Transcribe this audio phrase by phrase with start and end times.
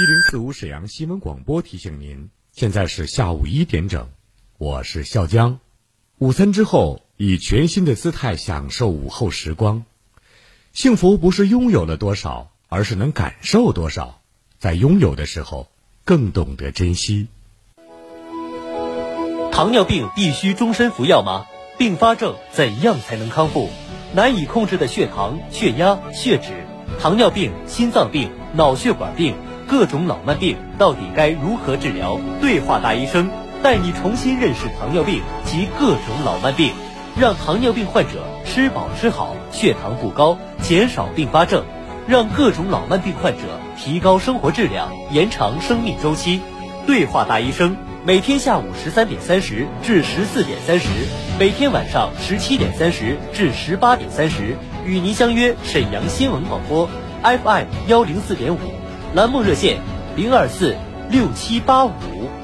[0.00, 4.08] 一零四五沈阳新闻广播提醒您，现在是下午一点整，
[4.56, 5.58] 我是笑江。
[6.16, 9.84] 午餐之后，以全新的姿态享受午后时光。
[10.72, 14.22] 幸福不是拥有了多少，而是能感受多少。
[14.58, 15.68] 在拥有的时候，
[16.06, 17.28] 更懂得珍惜。
[19.52, 21.44] 糖尿病必须终身服药吗？
[21.76, 23.68] 并发症怎样才能康复？
[24.14, 26.64] 难以控制的血糖、血压、血脂，
[26.98, 29.36] 糖尿病、心脏病、脑血管病。
[29.70, 32.18] 各种老慢病到底该如何治疗？
[32.40, 33.30] 对话大医生
[33.62, 36.72] 带你重新认识糖尿病及各种老慢病，
[37.16, 41.62] 让糖尿病患者吃饱吃好，血糖不高，减少并发症，
[42.08, 43.42] 让各种老慢病患者
[43.78, 46.40] 提高生活质量，延长生命周期。
[46.84, 50.88] 对话大医生每天下午十三点三十至十四点三十，
[51.38, 56.90] 每天晚上十七点三十至十八点三十，与您相约沈阳新闻广播
[57.22, 58.58] FM 幺零四点五。
[59.12, 59.80] 栏目热线：
[60.14, 60.76] 零二四
[61.10, 61.90] 六七八五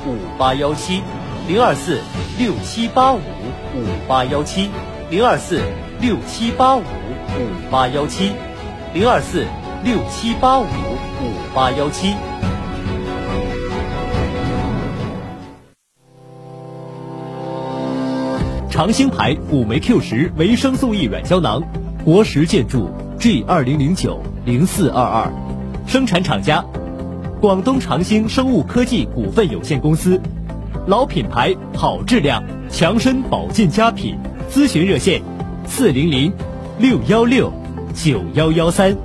[0.05, 1.01] 五八幺七，
[1.47, 2.01] 零二四
[2.41, 4.69] 六七八五五八幺七，
[5.09, 5.61] 零二四
[6.01, 8.33] 六七八五五八幺七，
[8.93, 9.45] 零二四
[9.85, 12.17] 六七八五五八幺七。
[18.69, 21.63] 长兴牌五酶 Q 十维生素 E 软胶囊，
[22.05, 25.56] 国石建筑 G 二零零九零四二二。
[25.87, 26.65] 生产厂家：
[27.41, 30.21] 广东长兴生物科技股份有限公司，
[30.87, 34.19] 老品牌，好质量，强身保健佳品。
[34.51, 35.23] 咨询热线：
[35.67, 36.33] 四零零
[36.79, 37.53] 六幺六
[37.95, 38.97] 九幺幺三，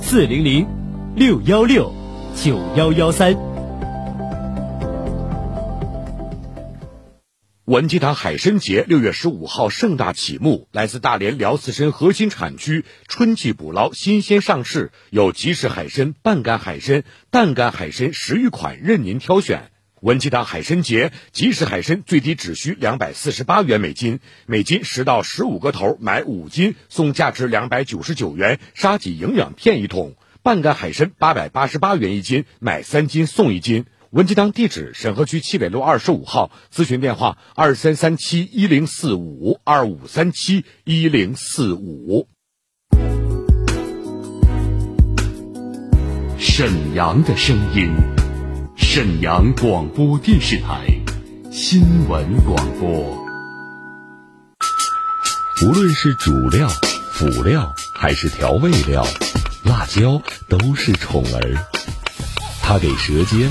[0.00, 0.66] 四零零
[1.14, 1.90] 六幺六
[2.36, 3.47] 九幺幺三。
[7.68, 19.70] 文吉堂海参节六月十五号盛大启幕，来自大连辽刺参核心产区，春季捕捞，新鲜上市，有即食海参、半干海参、淡干海参十余款任您挑选。
[20.00, 30.12] 文吉堂海参节即食海参最低只需两百四十八元每斤，每斤十到十五个头，买五斤送价值两百九十九元沙棘营养片一桶；
[30.42, 33.84] 半干海参八百八十八元一斤，买三斤送一斤。
[34.10, 42.26] 文吉堂地址：沈河区七北路二十五号，咨询电话：二三三七一零四五二五三七一零四五。
[46.38, 47.92] 沈阳的声音，
[48.78, 50.86] 沈阳广播电视台
[51.52, 52.88] 新闻广播。
[55.66, 56.66] 无论是主料、
[57.12, 59.06] 辅料还是调味料，
[59.64, 61.66] 辣椒都是宠儿，
[62.62, 63.50] 它给舌尖。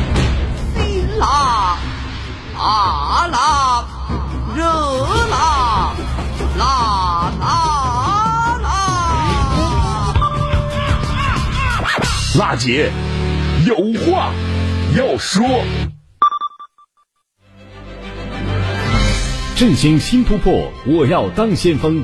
[1.21, 1.77] 辣，
[2.57, 3.85] 辣辣，
[4.55, 4.63] 热
[5.29, 5.93] 辣，
[6.57, 6.65] 辣
[7.39, 7.45] 辣
[8.63, 8.65] 辣！
[12.39, 12.91] 辣姐
[13.67, 14.33] 有话
[14.97, 15.45] 要说。
[19.55, 22.03] 振兴新突破，我要当先锋。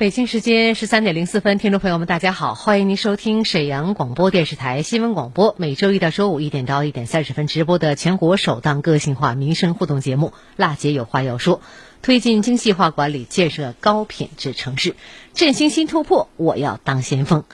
[0.00, 5.54] 北京时间十三点零四分，听众朋友们，大家好，欢迎您收听沈阳广播电视台新闻广播。
[5.58, 11.58] 每周一到周五一点到一点三十分直播的全国首档个性化民生互动节目《辣姐有话要说》，
[12.00, 14.94] 推进精细化管理，建设高品质城市，
[15.34, 17.44] 振兴新突破，我要当先锋。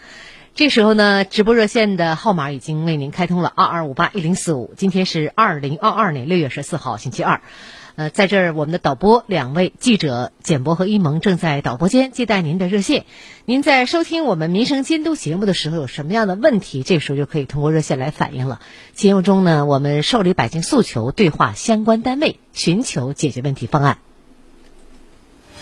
[0.57, 4.73] 这时候呢，直播热线的号码已经为您开通了，二二五八一零四五。
[4.75, 7.43] 今天是二零二二年六月十四号，星期二。
[7.97, 13.05] 呃，在这儿，我们的导播两位记者简博和一萌正在导播间接待您的热线。
[13.45, 18.63] 您在收听我们民生监督节目的时候，有什么样的问题，这时候就可以通过热线来反映了。
[18.95, 23.99] 节目中呢，我们受理百姓诉求，对话相关单位，寻求解决问题方案。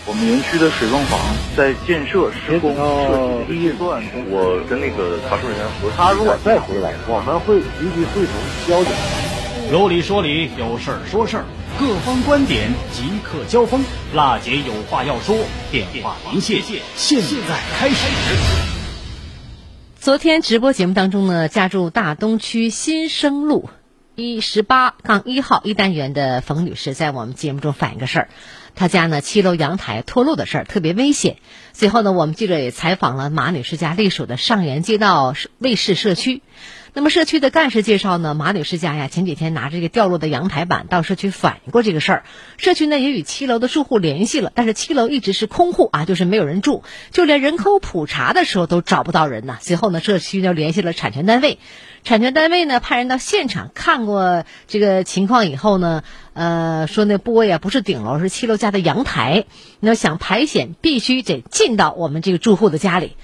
[0.07, 1.19] 我们园区的水泵房
[1.57, 8.35] 在建设施工设计预算，我跟那个查收人员核他如果再回来，我们会立即会同
[8.69, 8.93] 交警。
[9.73, 11.45] 有理说理，有事儿说事儿。
[11.79, 13.83] 各方观点即刻交锋。
[14.13, 15.39] 辣姐有话要说，
[15.71, 16.61] 电话连线，
[16.97, 18.07] 现在开始。
[19.99, 23.71] 昨天直播节目当中呢，家住大东区新生路
[24.17, 28.29] 一十八杠一号一单元的冯女士在我们节目中反映个事儿，
[28.75, 31.37] 他家呢七楼阳台脱落的事儿特别危险。
[31.73, 36.43] 随后呢，我们记者也采访了马女士家隶属的上元街道卫士社区。
[36.97, 42.25] 那么社区的干事介绍呢，马女士家呀前几天拿着这个掉落的阳台板到社区反映过这个事儿，
[42.57, 49.59] 社区呢也与七楼的住户联系了，但是七楼一直是空户啊，就是没有人住，就连人口普查的时候都找不到人呢。
[49.61, 51.59] 随后呢，社区就联系了产权单位，
[52.05, 59.47] 产权单位呢派人到现场看过这个情况以后呢，呃，说那部位啊不是顶楼，是七楼家的阳台，
[59.81, 63.17] 那想排险必须得进到我们这个住户的家里。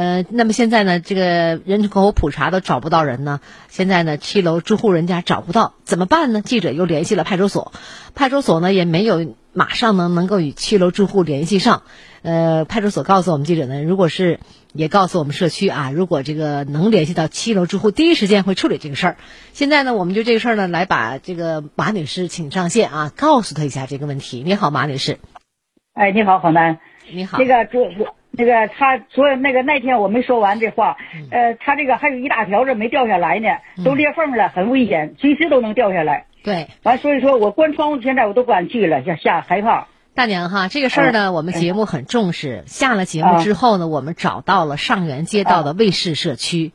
[0.00, 3.38] 呃，那么现在呢，这个人口普查都找不到人呢。
[3.68, 6.40] 现在呢，七楼住户人家找不到，怎么办呢？
[6.40, 7.74] 记者又联系了派出所，
[8.14, 11.82] 派出所呢也没有马上能能够与七楼住户联系上。
[12.22, 14.40] 呃，派出所告诉我们记者呢，如果是
[14.72, 19.16] 也告诉我们社区啊，如果这个能联系到七楼住户，第一时间会处理这个事儿。
[19.52, 24.42] 现在呢，我们就这个事儿呢，来把这个马女士请上线啊，告诉她一下这个问题。
[24.42, 25.18] 你好，马女士。
[25.92, 26.78] 哎，你好，黄丹。
[27.12, 27.36] 你好。
[27.36, 27.84] 那个主。
[28.30, 30.96] 那个他所有那个那天我没说完这话，
[31.30, 33.48] 呃，他这个还有一大条子没掉下来呢，
[33.84, 36.26] 都裂缝了，很危险，随时都能掉下来。
[36.42, 39.88] 对，完所以说我关窗户现在我都不敢去了，吓吓害怕。
[40.14, 42.64] 大娘哈，这个事儿呢，我们节目很重视。
[42.66, 46.72] 下了节目之后呢，我们找到了上元街道的卫士社区。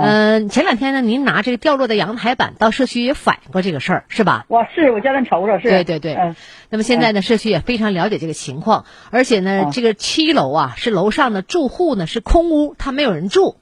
[0.00, 4.44] 嗯，前两天呢，您拿这个掉落的阳台板到社区也反映过这个事儿，是吧？
[4.48, 5.68] 我是我叫人瞅瞅，是。
[5.68, 6.14] 对对对。
[6.14, 6.34] 嗯。
[6.68, 13.56] 那么现在呢，社区也非常了解这个情况，而且呢，这个七楼啊是楼上的住户呢是空屋，他没有人住，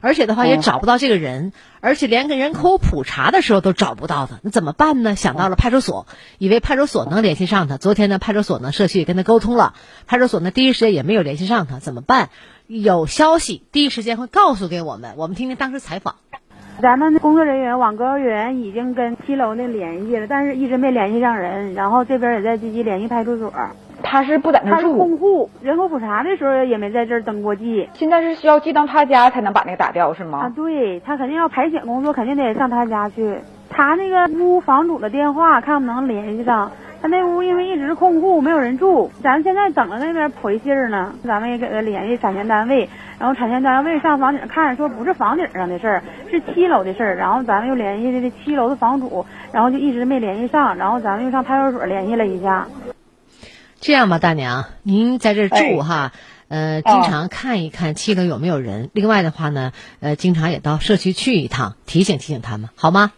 [0.00, 5.14] 而且的话也找不到这个人，而且连个人口普查的时候都找不到的，那怎么办呢？
[5.14, 6.06] 想到了派出所，
[6.38, 7.76] 以为派出所能联系上他。
[7.76, 9.74] 昨天呢，派出所呢社区也跟他沟通了，
[10.06, 12.30] 派出所呢第一时间也没有联系上他，怎么办？
[12.66, 16.16] 有消息第一时间会告诉给我们，我们听听当时采访。
[16.80, 21.74] 咱们工作人员、网格员已经跟七楼那联系了，但是一直没联系上人。
[21.74, 23.52] 然后这边也在积极联系派出所。
[24.02, 27.88] 他是不在那住，空户，人口普查的时候也没在这儿登过记。
[27.94, 30.38] 现在是需要寄到他家才能把那个打掉，是吗？
[30.40, 33.36] 啊，对他肯定要排险工作，肯定得上他家去。
[33.68, 36.70] 他那个屋房主的电话，看能不能联系上。
[37.02, 41.14] 他那屋因为一直是空户，没有人住，咱现在等着那边回信儿呢。
[41.24, 42.86] 咱们也给他联系产权单位，
[43.18, 47.16] 然后产权单位上房顶看，说不是房顶上的事儿，是七楼的事儿。
[47.16, 50.76] 然后咱们又联系这七楼的房主，然后就一直没联系上。
[50.76, 52.66] 然后咱们又上派出所联系了一下。
[53.80, 56.12] 这样吧，大娘，您在这住哈，
[56.48, 58.90] 呃，经常看一看七楼有没有人。
[58.92, 63.12] 另外的话呢，呃，经常也到社区去一趟，提醒提醒他们，好吗？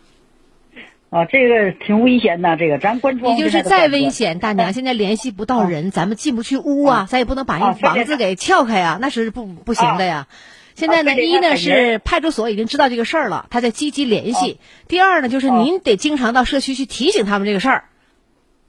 [1.11, 3.37] 啊，这个挺危险的，这个咱关窗。
[3.37, 10.29] 也就是再危险，大娘现在联系不到人，咱们进不去屋啊，咱也不能把人房子给撬开呀，那是不不行的呀。
[10.77, 17.85] 现在呢，一呢是派出所已经知道这个事儿了，他在积极联系；第二呢，就是您得经常到社区去提醒他们这个事儿，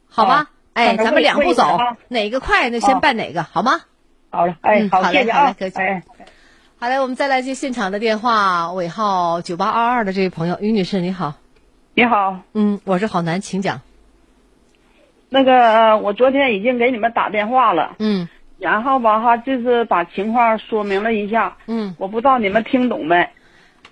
[0.09, 0.49] 好吧？
[0.73, 3.81] 哎，咱们两步走，哪个快那先办哪个，好吗？
[4.29, 5.77] 好了，哎，好，谢谢啊，客气。
[6.79, 11.35] 好嘞，我们再来接现场的电话，尾号九八二二的这位朋友，于女士，你好。
[11.93, 13.81] 你好，嗯，我是郝楠，请讲。
[15.29, 23.29] 那个，我昨天已经给你们打电话了，嗯，然后吧哈，就是把情况说明了一下，嗯，我不知道你们听懂没？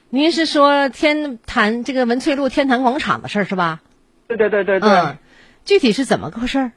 [0.09, 3.79] 您是说天坛这个文翠路天坛广场的事儿是吧？
[4.27, 4.89] 对对对对对。
[4.89, 5.17] 嗯，
[5.65, 6.71] 具体是怎么个事儿？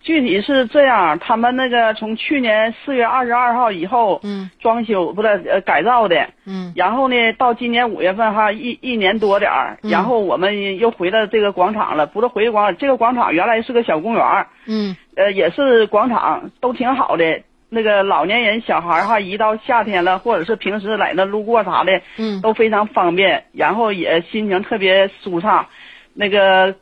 [0.00, 25.66] 具体是这样，他们那个从去年四月二十二号以后，嗯，装修不是呃改造的，嗯，然后呢，到今年五月份哈一一年多点儿，然后我们又回到这个广场了，不是回广场，这个广场原来是个小公园，嗯，呃也是广场，都挺好的，那个老年人小孩儿哈，一到夏天了，或者是平时在那路过啥的，嗯，都非常方便，然后也心情特别舒畅，
[26.14, 26.76] 那个。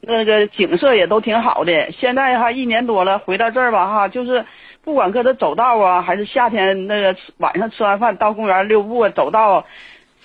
[0.00, 1.92] 那个景色也都挺好的。
[1.92, 4.44] 现在哈一年多了，回到这儿吧哈，就是
[4.84, 9.66] 不管搁这走道啊，还是夏天那个晚上吃完饭到公园溜步走道，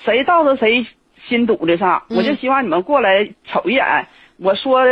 [0.06, 0.86] 谁到着谁
[1.28, 2.04] 心堵的上。
[2.10, 4.08] 我就希望你们过来瞅一眼。
[4.38, 4.86] 我说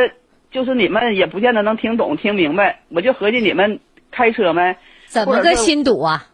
[0.50, 2.80] 就是你们也不见得能听懂听明白。
[2.90, 3.80] 我就合计你们
[4.12, 4.76] 开车没？
[5.06, 6.26] 怎么个心堵啊？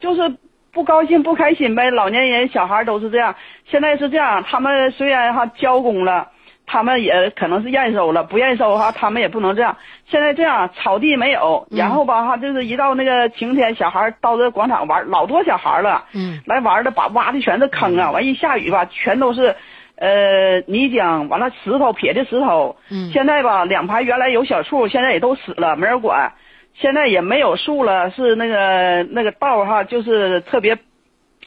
[0.00, 0.36] 就是
[0.72, 1.90] 不高兴不开心呗。
[1.90, 3.34] 老年人小孩都是这样。
[3.66, 6.30] 现在是这样，他们虽然哈交工了。
[6.68, 9.76] 他们也可能是验收了，不验收哈，他们也不能这样。
[10.06, 18.10] 现在这样，草地没有，然后吧哈，就是一到那个晴天，小孩到这广场玩，老多小孩了，嗯，来玩的，把挖的全是坑啊。
[18.10, 19.56] 完一下雨吧，全都是，
[19.96, 23.10] 呃，泥浆完了石头撇的石头，嗯。
[23.12, 26.32] 现在吧两排原来有小树，现在也都死了，没人管，
[26.74, 30.78] 现在也没有树了，是那个那个道哈，就是特别，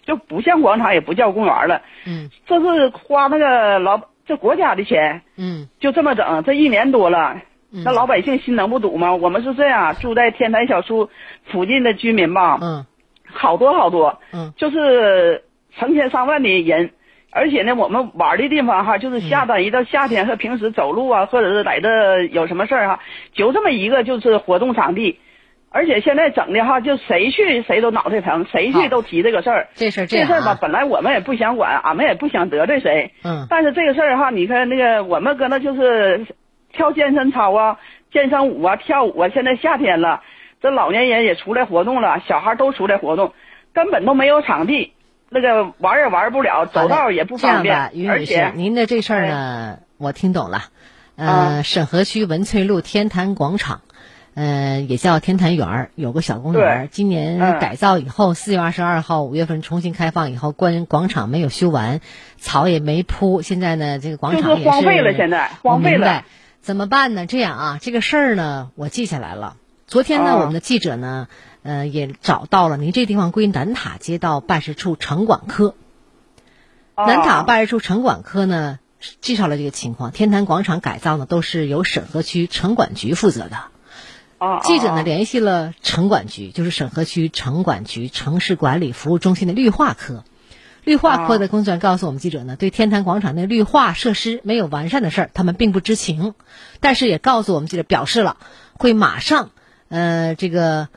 [0.06, 2.30] 就不像广场，也不叫公园了，嗯。
[2.48, 4.02] 这是花那个老
[4.32, 7.36] 这国家的钱，嗯就这么整，这一年多了。
[7.74, 9.14] 嗯那老百姓心能不堵吗？
[9.16, 10.94] 我们是这样，住在天台小区
[11.46, 12.86] 附近的居民吧，嗯
[13.26, 15.44] 好多好多，嗯就是
[15.78, 16.92] 成千上万的人，
[17.32, 23.00] 而且呢，我们玩的地方哈，就是夏天、一到夏天和平时走路啊，或者是在这有什么事儿哈，
[23.34, 25.20] 就这么一个就是活动场地，
[25.74, 29.70] 而且现在整的哈，就谁去谁都脑袋疼，谁去都提这个事儿。
[29.74, 36.28] 这事儿这样这事儿吧啊，，本来我们也不想管，俺们也不想得罪谁，嗯但是这个事儿哈，你看那个我们搁那就是
[36.74, 37.78] 跳健身操啊、
[38.12, 39.30] 健身舞啊、跳舞啊。
[39.34, 40.22] 现在夏天了，
[40.62, 43.34] 这老年人也出来活动了，小孩都出来活动，
[43.74, 44.92] 根本都没有场地，
[45.30, 50.64] 那个玩也玩不了，走道也不方便，，于女士而且，哎您的这事儿呢，我听懂了。
[51.16, 53.82] 呃，啊沈河区文翠路天坛广场，
[54.34, 56.88] 呃，也叫天坛园儿，有个小公园儿。
[56.90, 62.00] 今年嗯改造以后，四月二十二号五月份重新开放以后，关广场没有修完，
[62.38, 63.42] 草也没铺。
[63.42, 66.24] 现在呢，这个广场就是荒废了现在荒废了
[66.62, 67.26] 怎么办呢？
[67.26, 69.58] 这样啊，这个事儿呢，我记下来了。
[69.86, 71.28] 昨天呢，啊我们的记者呢，
[71.64, 75.76] 呃，也找到了您这地方归南塔街道办事处城管科。
[76.96, 78.80] 南塔啊办事处城管科呢
[79.20, 83.58] 介绍了这个情况，天坛广场改造呢都是由沈河区城管局负责的。
[84.42, 90.24] 啊，记者呢啊联系了城管局，就是沈河区城管局城市管理服务中心的绿化科。
[90.84, 96.34] 绿化科的工作人员告诉我们记者呢，对天坛广场那绿化设施没有完善的事儿，他们并不知情，
[96.80, 98.38] 但是也告诉我们记者表示了
[98.74, 99.52] 会马上
[99.90, 100.88] 呃这个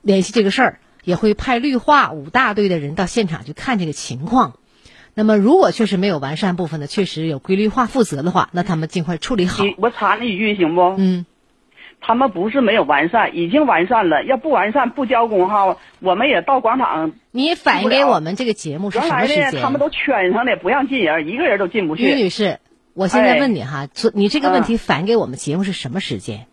[0.00, 4.54] 联系这个事儿，也会派绿化五大队的人到现场去看这个情况。
[5.14, 9.64] 那么，如果确实没有完善部分的，确实有规律化负责的话，那他们尽快处理好。
[9.78, 10.94] 我插那一句行不？
[10.96, 11.26] 嗯，
[12.00, 14.24] 他们不是没有完善，已经完善了。
[14.24, 17.12] 要不完善不交工哈，我们也到广场。
[17.30, 19.52] 你反映给我们这个节目是什么时间？
[19.52, 22.14] 呢，他们都圈上的，不让进人，一个人都进不于去。
[22.14, 22.60] 女士，
[22.94, 26.46] 我现在哎问你哈，昨、你这个问题嗯反映给我们节目是什么时间？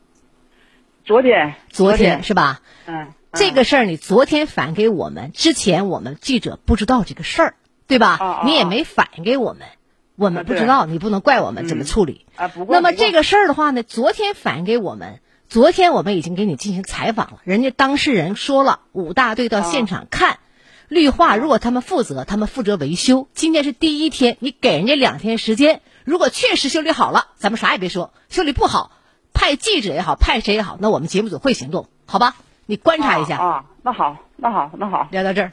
[1.06, 2.62] 昨天，昨天天是吧？
[2.88, 7.56] 嗯，这个事儿你昨天反映给我们，之前我们记者不知道这个事儿，
[7.88, 8.42] 对吧？
[8.46, 9.68] 你也没反映给我们，
[10.16, 12.26] 我们不知道，你不能怪我们怎么处理。
[12.36, 20.40] 啊，不过不过那么这个事儿的话呢，昨天反映给我们，昨天我们已经给你进行采访了，人家当事人说了，五大队到现场看。
[20.88, 23.28] 绿化如果他们负责，他们负责维修。
[23.34, 28.92] 今天是第一天，你给人家两天时间，如果确实修理好了，咱们啥也别说；修理不好，
[29.34, 32.36] 派记者也好，派谁也好，那我们节目组会行动，好吧？
[32.66, 33.38] 你观察一下。
[33.38, 35.08] 啊啊，那好，那好，那好。
[35.12, 35.52] 聊到这儿，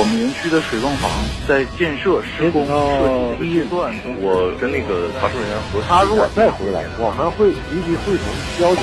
[0.00, 1.10] 我们园区的水泵房
[1.46, 3.92] 在建设施工设计的阶段，
[4.22, 5.86] 我跟那个查收人员核实。
[5.86, 8.24] 他如果再回来，我们会立即会同
[8.58, 8.82] 交警。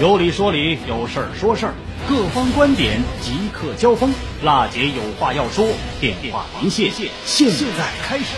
[0.00, 1.74] 有理说理，有事儿说事儿，
[2.08, 4.14] 各方观点即刻交锋。
[4.44, 5.66] 辣姐有话要说，
[6.00, 6.88] 电话连线，
[7.24, 8.36] 现在开始。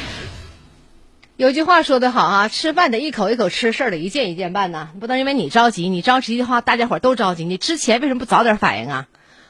[1.36, 4.88] 有句话说得好啊，吃饭得一口一口吃，事儿得一件一件办呐。
[4.98, 7.44] 不能因为你着急，你着急的话，大家伙儿都着急。
[7.44, 9.06] 你之前为什么不早点反应啊？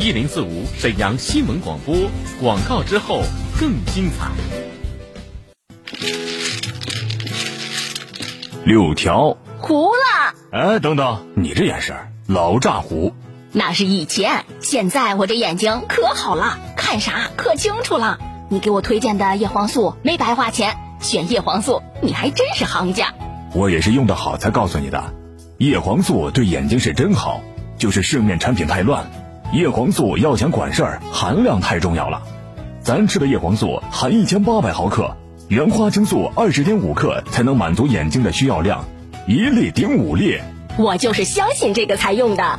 [0.00, 1.94] 一零四五沈阳新闻广播
[2.40, 3.20] 广告之后
[3.58, 4.30] 更精彩。
[8.64, 9.36] 六条。
[9.60, 10.34] 糊了。
[10.52, 11.96] 哎，等等，你这眼神
[12.28, 13.12] 老炸糊。
[13.50, 18.20] 那是以前，现在我这眼睛可好了，看啥可清楚了。
[18.50, 23.12] 你给我推荐的叶黄素没白花钱，选叶黄素你还真是行家。
[23.52, 25.12] 我也是用的好才告诉你的，
[25.58, 27.42] 叶黄素对眼睛是真好，
[27.78, 29.10] 就是市面产品太乱。
[29.50, 32.22] 叶黄素要想管事儿，含量太重要了。
[32.82, 35.16] 咱吃的叶黄素含一千八百毫克，
[35.48, 38.84] 原花青素二十点五克才能满足眼睛的需要量，
[39.26, 40.38] 一粒顶五粒。
[40.76, 42.58] 我就是相信这个才用的。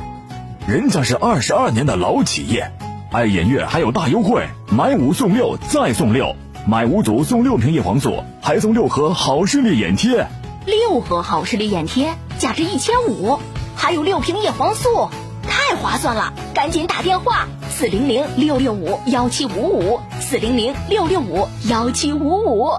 [0.66, 2.72] 人家是二十二年的老企业，
[3.12, 6.34] 爱眼月还有大优惠，买五送六再送六，
[6.66, 10.26] 买五组送六瓶叶黄素，还送六盒好视力眼贴。
[10.66, 13.38] 六盒好视力眼贴价值一千五，
[13.76, 15.08] 还有六瓶叶黄素。
[15.60, 22.70] 太划算了，赶紧打电话四零零六六五幺七五五四零零六六五幺七五五。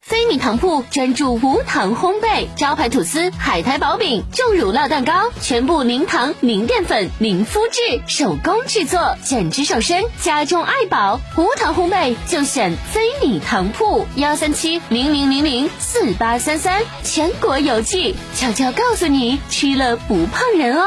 [0.00, 11.20] 飞米糖铺专注无糖烘焙，招牌吐司、海苔薄饼、重乳酪蛋糕，全部零糖、零淀粉、零麸质，手工制作，减脂瘦身，家中爱宝。
[11.36, 18.16] 无糖烘焙就选飞米糖铺，幺三七零零零零四八三三，全国邮寄。
[18.34, 20.86] 悄悄告诉你，吃了不胖人哦。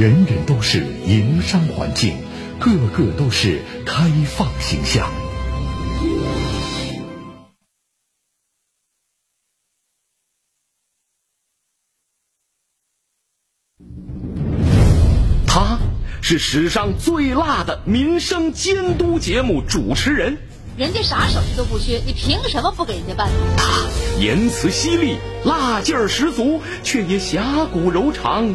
[0.00, 2.16] 人人都是营商环境，
[2.58, 5.12] 个个都是开放形象。
[15.46, 15.78] 他
[16.22, 20.38] 是史上最辣的民生监督节目主持人。
[20.78, 23.28] 人家啥手续都不缺，你凭什么不给人家办？
[23.58, 23.86] 他
[24.18, 28.54] 言辞犀利，辣劲儿十足，却也侠骨柔肠。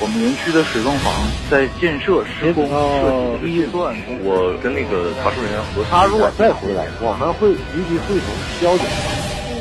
[0.00, 1.12] 我们园区的水泵房
[1.50, 8.30] 在建设施工设计预算，我跟那个查收人员核他如果再回来，我们会立即会同
[8.62, 8.86] 交警。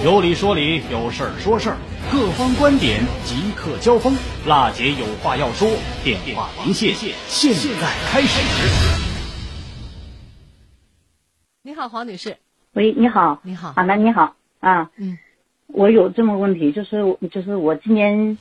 [0.05, 1.77] 有理说理，有事儿说事儿，
[2.11, 4.15] 各方观点即刻交锋。
[4.45, 5.67] 辣姐有话要说，
[6.03, 6.93] 电话连线，
[7.27, 8.39] 现在开始。
[11.63, 12.37] 你好，黄女士。
[12.73, 13.39] 喂，你好。
[13.41, 13.73] 你好。
[13.75, 14.35] 好的，你好。
[14.59, 14.91] 啊。
[14.97, 15.17] 嗯。
[15.65, 18.37] 我有这么个问题，就是就是我今年。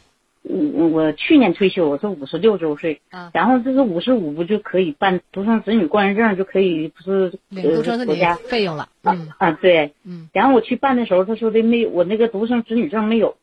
[0.49, 3.01] 我我去年退休，我是五十六周岁，
[3.33, 8.15] 然后这是五十五不就可以办独生子女关系证，就可以不是独生子女
[8.49, 9.29] 费用了，嗯。
[9.39, 13.37] 啊对，嗯，然后我去办的时候，他说的没我那个独生子女证没有，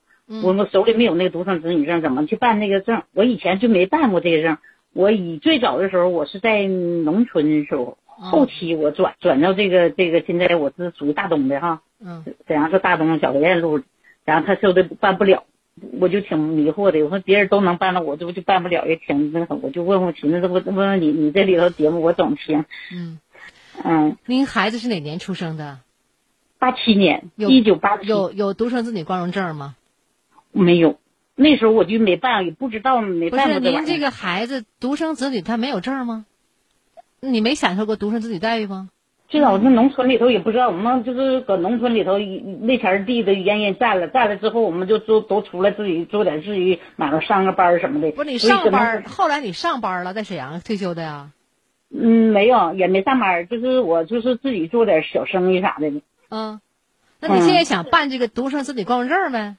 [0.44, 3.04] 我我手里没有那个独生子女证，怎么去办那个证？
[3.13, 4.58] 我以前就没办过这个证，
[4.94, 13.82] 我以最早的时候我是在农村的时候，后期我转转到这个这个现在我是属于大东的哈，嗯，沈阳是大东小学院路，
[14.24, 15.44] 然后他说的办不了。
[16.00, 17.02] 我就挺迷惑的。
[17.04, 18.86] 我说别人都能办了，我这不就办不了？
[18.86, 22.66] 也挺那个，我就问问寻思，这不问问你，你这里头节目我总听。
[22.94, 23.20] 嗯
[23.84, 25.80] 嗯，您孩子是哪年出生的？
[26.60, 28.08] 八七年，有一九八七。
[28.08, 29.76] 有有独生子女光荣证吗？
[30.52, 31.00] 没有，
[31.36, 36.26] 那时候我就没办，也不知道没不是办过玩意儿您这个孩子独生子女他没有证吗？
[37.20, 38.90] 你没享受过独生子女待遇吗？
[39.34, 48.12] 最早那农村里头也不知道，我们就是搁农村里头那前儿地的原因占了，占了之后我们就都都出来自己做点自己买卖上个班儿什么的。
[48.12, 51.32] 不是你上班儿，后来你上班了，在沈阳退休的呀？
[51.89, 55.91] 嗯，没有，也没上班儿，就是我就是自己做点小生意啥的。
[56.30, 56.62] 嗯，
[57.19, 59.56] 那你现在想办这个独生子女光荣证呗？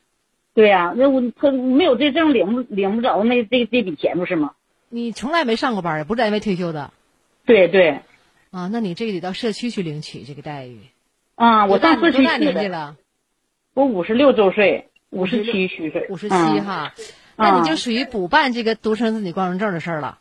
[0.54, 4.52] 对呀、那我他没有这证领不领不着那这这笔钱不是吗？
[4.88, 6.92] 你从来没上过班不是因为退休的
[7.44, 8.02] 对对。
[8.54, 8.68] 啊？
[8.72, 10.78] 那你这个得到社区去领取这个待遇。
[11.34, 12.52] 啊，我多大上社区多大去的。
[12.52, 12.96] 年纪了？
[13.74, 16.06] 我五十六周岁，五十七虚岁。
[16.08, 16.94] 五十七嗯哈，
[17.34, 20.18] 那你就属于补办这个独生子女光荣证的事儿了。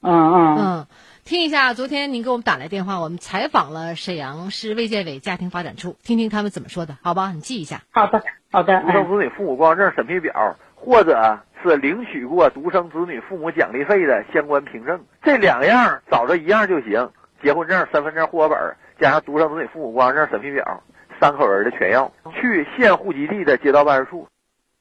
[0.00, 0.86] 嗯嗯嗯，
[1.24, 7.32] 听一下，昨天您给我们打来电话，我们采访了沈阳市卫健委家庭发展处，听听他们怎么说的，好吧？
[7.32, 7.82] 你记一下。
[7.90, 8.80] 好的，好的。
[8.82, 17.10] 独生子女父母光荣证审批表，或者是领取过独生子女父母奖励费的相关凭证，这两样找着一样就行。
[17.42, 18.58] 结婚证、身份证、户口本
[19.00, 20.82] 加上独生子女父母光荣证审批表，
[21.20, 22.12] 三口人的全要。
[22.40, 24.28] 去县户籍地的街道办事处。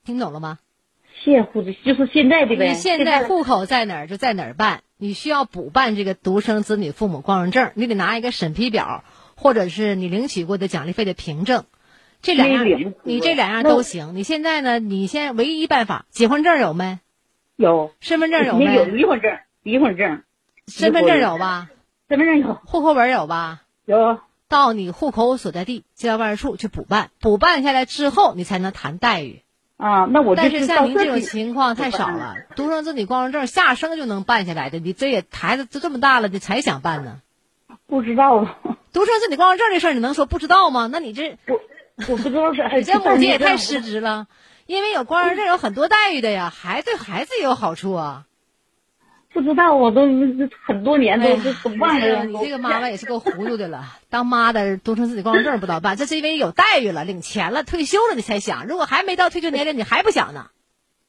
[0.03, 0.59] 听懂了吗？
[1.23, 2.67] 县户籍就是现在的呗。
[2.69, 9.03] 你现在户口在哪儿就在哪儿办，你需要补办这个独生子女父母光荣证，你得拿一个审批表，
[9.35, 11.65] 或者是你领取过的奖励费的凭证，
[12.21, 14.15] 这两样领你这两样都行。
[14.15, 14.79] 你现在呢？
[14.79, 16.99] 你现在唯一办法，结婚证有没？
[17.55, 17.91] 有。
[17.99, 18.91] 身份证有那有没？
[18.91, 20.21] 离婚证，离婚证。
[20.67, 21.69] 身份证有吧？
[22.09, 22.53] 身份证有。
[22.65, 23.61] 户口本有吧？
[23.85, 24.19] 有。
[24.49, 29.41] 到你户口所在地街道办事处去补办，补办下来之后，你才能谈待遇。
[29.75, 37.17] 啊，那我但是像您这种情况太少了，独生子女光荣证下生就能办下来的，你这也孩子都这么大了，你才想办呢？
[37.87, 38.47] 不知道。
[38.93, 40.87] 独生子女光荣证这事儿，你能说不知道吗？
[40.89, 41.59] 那你这我
[42.07, 44.27] 我不知道是 你这母亲也太失职了，
[44.65, 48.26] 因为有光荣证有很多待遇的呀，孩对孩子也有好处啊。
[49.37, 50.01] 不知道，我都
[50.65, 52.25] 很多年都都都忘了。
[52.25, 60.47] 你这个妈妈也是够糊涂的了，当妈的独生子女光荣证不知道办，这是因为有待遇了、领钱了、退休了你才想，如果还没到退休年龄，你还不想呢？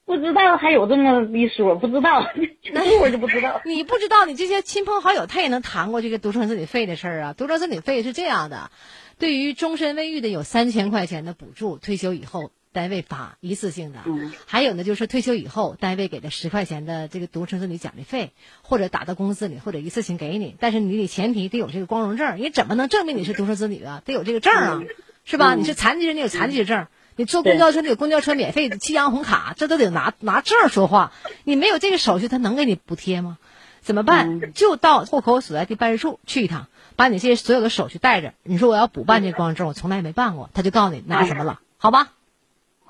[0.04, 2.26] 不知道还有这么一说，不知道，
[2.62, 3.60] 这会儿就不知道。
[3.64, 7.32] 你不知道，你这些亲朋好友他也能谈过这个独生子女费的事儿啊。
[7.32, 8.70] 独生子女费是这样的，
[9.18, 13.98] 对于终身未育的有三千块钱的补助，退休以后单位发一次性的；
[14.46, 20.56] 还有呢，就是退休以后单位给的十块钱的这个独生子女奖励费，或者打到工资里，或者一次性给你。
[20.58, 24.02] 但是你得前提得有这个光荣证，你怎么能证明你是独生子女啊？
[24.04, 24.80] 得有这个证啊，
[25.24, 25.54] 是吧？
[25.54, 26.86] 你是残疾人，你有残疾证。
[27.16, 31.12] 你坐公交车，你有公交车免费的七阳红卡，这都得拿拿证说话。
[31.42, 33.38] 你没有这个手续，他能给你补贴吗？
[33.80, 34.52] 怎么办？
[34.52, 38.34] 就到户口所在地办事处去一趟，把你这些所有的手续带着。
[38.44, 42.12] 你说我要补办这光荣证，我从来没办过，他就告诉你拿什么了，好吧？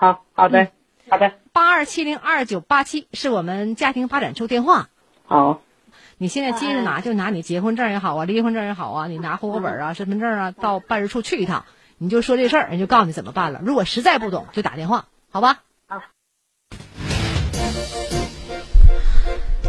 [0.00, 0.68] 好好的，
[1.10, 1.32] 好的。
[1.52, 4.88] 八二七零二九八七是我们家庭发展处电话。
[5.26, 5.60] 好。
[6.20, 11.64] 你现在接着拿，就拿你结婚证也好啊，离婚证也好啊，你拿户口本啊、身份证啊，到办事处去一趟。
[11.96, 13.60] 你就说这事儿，人就告诉你怎么办了。
[13.64, 15.62] 如果实在不懂，就打电话，好吧？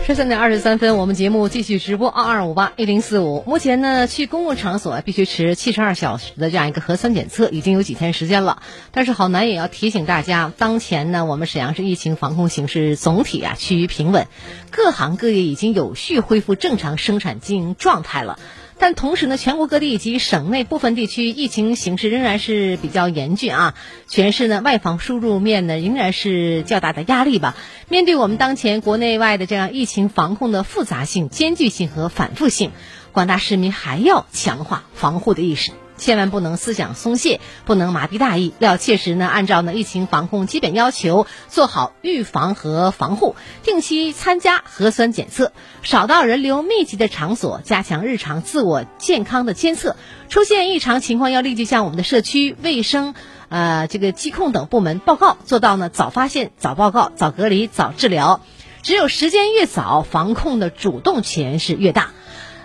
[0.10, 3.44] 十三点二十三分，我们节目继续直播，二二五八一零四五。
[3.46, 8.64] 目前呢，去公共场所必须持七十二小时的这样一个核酸检测，已经有几天时间了。
[8.92, 14.26] 但是好难也要提醒大家，当前呢，我们沈阳市疫情防控形势总体啊趋于平稳，
[14.72, 18.40] 各行各业已经有序恢复正常生产经营状态了。
[18.80, 23.76] 但同时呢，全国各地以及省内部分地区疫情形势仍然是比较严峻啊，
[24.08, 27.58] 全市呢外防输入面呢仍然是较大的压力吧。
[27.90, 32.72] 面对我们当前国内外的这样疫情防控的复杂性、艰巨性和反复性，
[33.12, 35.72] 广大市民还要强化防护的意识。
[36.00, 45.52] 千万不能思想松懈，不能麻痹大意，要切实呢按照呢疫情防控基本要求做好预防和防护，定期参加核酸检测，
[45.84, 49.96] 少到人流密集的场所，加强日常自我健康的监测，
[50.30, 53.14] 出现异常情况要立即向我们的社区卫生。
[53.50, 58.42] 呃，这个疾控等部门报告，做到呢早发现、早报告、早隔离、早治疗。
[58.84, 62.12] 只有时间越早，防控的主动权是越大。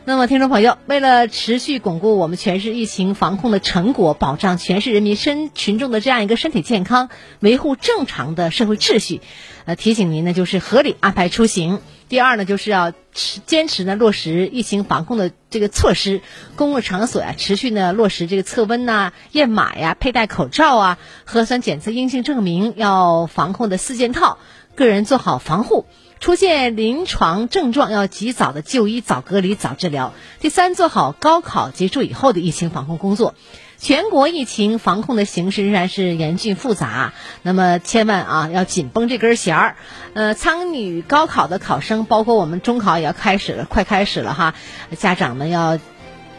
[0.06, 7.08] 那么，听众朋友，为了持续巩固我们全市疫情防控的成果，保障全市人民身群众的这样一个身体健康，
[7.40, 9.22] 维护正常的社会秩序，
[9.64, 11.80] 呃，提醒您呢，就是合理安排出行。
[12.10, 16.20] 第二呢，就是要持坚持呢落实疫情防控的这个措施，
[16.54, 24.36] 公共场所呀，持续呢落实这个测温呐、验码呀、佩戴口罩啊、核酸检测阴性证明，要防控的四件套，
[24.74, 25.86] 个人做好防护。
[26.24, 30.14] 出现临床症状要及早的就医、早隔离、早治疗。
[30.40, 33.34] 第三，做好高考结束以后的疫情防控工作。
[33.76, 39.76] 全国疫情防控的形势仍然是严峻复杂，那么千万啊要紧绷这根弦儿。
[40.14, 44.54] 呃，参与高考的考生，包括我们中考也要开始了，快开始了哈。
[44.96, 45.78] 家长们要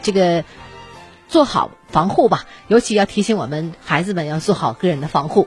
[0.02, 0.42] 这个
[1.28, 5.46] 做好防护吧，尤其要提醒我们孩子们要做好个人的防护。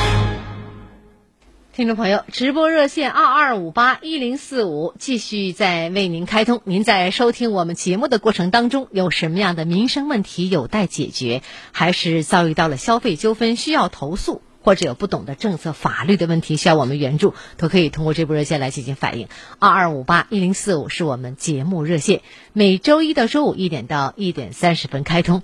[1.81, 6.61] 听众朋友，直播热线二二五八一零四五继续在为您开通。
[6.63, 11.41] 您在收听我们节目的过程当中，有什么样的民生问题有待解决，
[11.71, 19.27] 还是遭遇到了消费纠纷需要投诉，或者有不懂的政策法律的问题需要我们援助，都可以通过这部热线来进行反映。
[19.57, 22.21] 二二五八一零四五是我们节目热线，
[22.53, 25.41] 每周一到周五一点到一点三十分开通。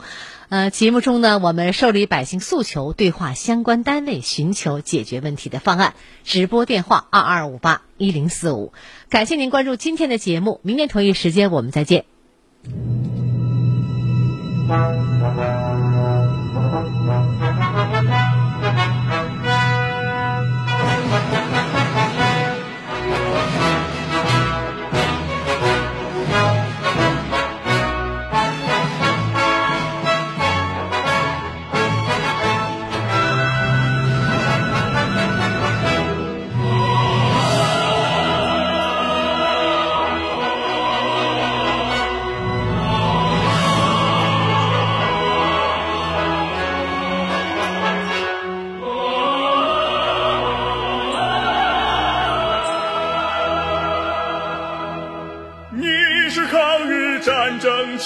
[0.50, 5.94] 呃，节目中呢，我们受理百姓诉求，对话相关单位，寻求解决问题的方案。
[6.24, 8.72] 直播电话二二五八一零四五。
[9.10, 12.06] 感谢您关注今天的节目，明天同一时间我们再见。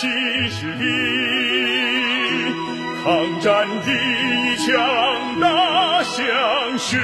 [0.02, 0.10] 战争旗
[0.50, 0.84] 帜的
[3.04, 6.18] 抗战第一强大，像
[6.80, 7.00] 血与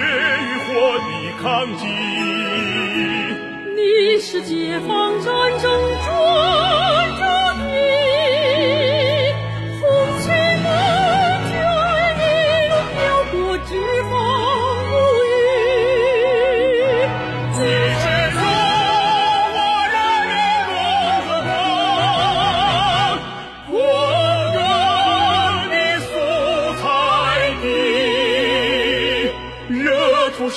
[0.66, 1.46] 火的抗
[1.78, 1.86] 击。
[3.76, 3.80] 你
[4.20, 5.07] 是解放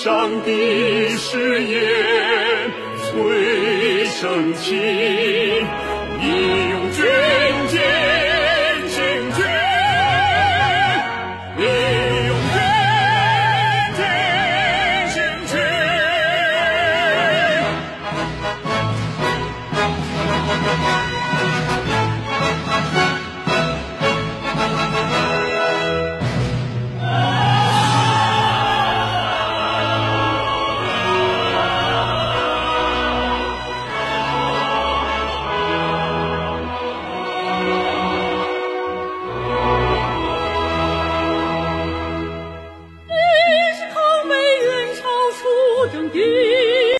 [0.02, 1.78] 上帝誓言
[3.12, 4.74] 最升起，